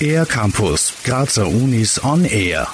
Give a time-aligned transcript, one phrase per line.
[0.00, 2.68] Air Campus, Grazer Unis on Air.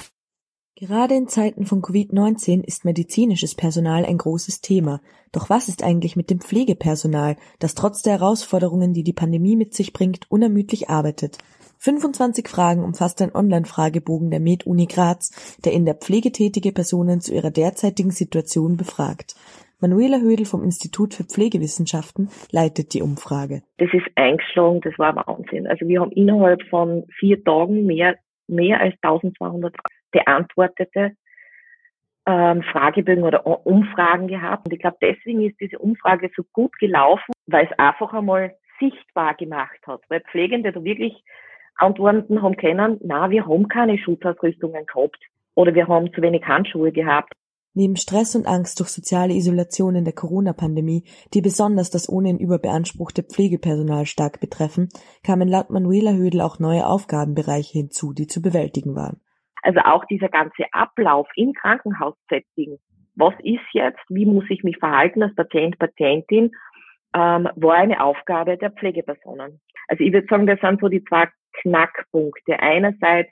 [0.75, 5.01] Gerade in Zeiten von Covid-19 ist medizinisches Personal ein großes Thema.
[5.31, 9.75] Doch was ist eigentlich mit dem Pflegepersonal, das trotz der Herausforderungen, die die Pandemie mit
[9.75, 11.39] sich bringt, unermüdlich arbeitet?
[11.79, 15.31] 25 Fragen umfasst ein Online-Fragebogen der Med-Uni Graz,
[15.65, 19.35] der in der Pflege tätige Personen zu ihrer derzeitigen Situation befragt.
[19.83, 23.63] Manuela Hödel vom Institut für Pflegewissenschaften leitet die Umfrage.
[23.79, 25.67] Das ist eingeschlagen, das war Wahnsinn.
[25.67, 28.15] Also wir haben innerhalb von vier Tagen mehr,
[28.47, 29.75] mehr als 1200
[30.13, 31.17] beantwortete
[32.27, 34.67] ähm, Fragebögen oder Umfragen gehabt.
[34.67, 39.35] Und ich glaube, deswegen ist diese Umfrage so gut gelaufen, weil es einfach einmal sichtbar
[39.35, 40.03] gemacht hat.
[40.09, 41.25] Weil Pflegende da wirklich
[41.75, 45.19] Antworten haben können, na, wir haben keine Schutzausrüstungen gehabt
[45.57, 47.33] oder wir haben zu wenig Handschuhe gehabt
[47.75, 53.23] Neben Stress und Angst durch soziale Isolation in der Corona-Pandemie, die besonders das ohnehin überbeanspruchte
[53.23, 54.91] Pflegepersonal stark betreffen,
[55.25, 59.23] kamen laut Manuela Hödel auch neue Aufgabenbereiche hinzu, die zu bewältigen waren.
[59.63, 62.79] Also auch dieser ganze Ablauf im Krankenhaussetting.
[63.15, 64.01] Was ist jetzt?
[64.11, 66.51] Wie muss ich mich verhalten als Patient, Patientin?
[67.15, 69.61] Ähm, war eine Aufgabe der Pflegepersonen.
[69.89, 71.29] Also ich würde sagen, das sind so die zwei
[71.63, 72.59] Knackpunkte.
[72.59, 73.31] Einerseits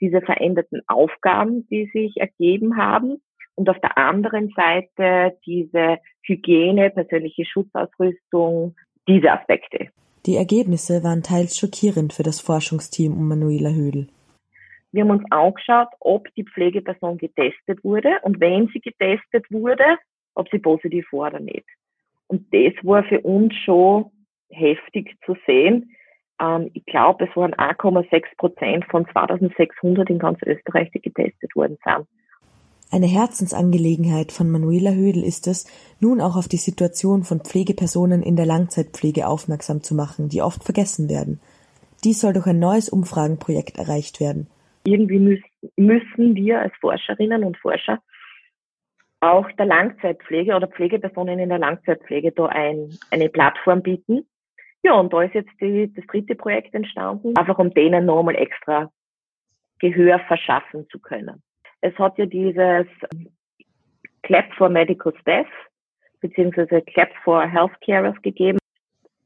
[0.00, 3.20] diese veränderten Aufgaben, die sich ergeben haben
[3.56, 8.76] und auf der anderen Seite diese Hygiene, persönliche Schutzausrüstung,
[9.08, 9.88] diese Aspekte.
[10.26, 14.08] Die Ergebnisse waren teils schockierend für das Forschungsteam um Manuela Hödel.
[14.92, 19.84] Wir haben uns angeschaut, ob die Pflegeperson getestet wurde und wenn sie getestet wurde,
[20.34, 21.66] ob sie positiv war oder nicht.
[22.28, 24.10] Und das war für uns schon
[24.50, 25.94] heftig zu sehen.
[26.40, 31.78] Ähm, ich glaube, es waren 1,6 Prozent von 2600 in ganz Österreich, die getestet worden
[31.84, 32.06] sind.
[32.96, 35.66] Eine Herzensangelegenheit von Manuela Hödel ist es,
[36.00, 40.64] nun auch auf die Situation von Pflegepersonen in der Langzeitpflege aufmerksam zu machen, die oft
[40.64, 41.38] vergessen werden.
[42.04, 44.46] Dies soll durch ein neues Umfragenprojekt erreicht werden.
[44.84, 45.42] Irgendwie
[45.76, 48.00] müssen wir als Forscherinnen und Forscher
[49.20, 54.26] auch der Langzeitpflege oder Pflegepersonen in der Langzeitpflege da ein, eine Plattform bieten.
[54.82, 58.90] Ja, und da ist jetzt die, das dritte Projekt entstanden, einfach um denen nochmal extra
[59.80, 61.42] Gehör verschaffen zu können.
[61.86, 62.88] Es hat ja dieses
[64.22, 65.46] Clap for Medical Staff
[66.20, 68.58] beziehungsweise Clap for Healthcarers gegeben.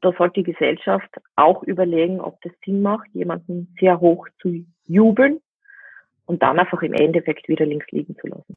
[0.01, 5.41] Da sollte die Gesellschaft auch überlegen, ob das Sinn macht, jemanden sehr hoch zu jubeln
[6.27, 8.55] und dann einfach im Endeffekt wieder links liegen zu lassen.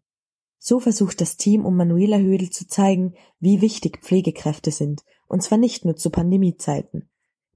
[0.58, 5.56] So versucht das Team um Manuela Hödel zu zeigen, wie wichtig Pflegekräfte sind, und zwar
[5.56, 7.08] nicht nur zu Pandemiezeiten.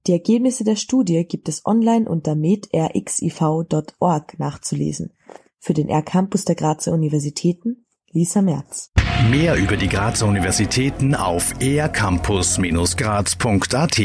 [0.07, 5.13] Die Ergebnisse der Studie gibt es online unter medrxiv.org nachzulesen.
[5.59, 8.91] Für den R-Campus der Grazer Universitäten Lisa Merz.
[9.29, 13.99] Mehr über die Grazer Universitäten auf ercampus-graz.at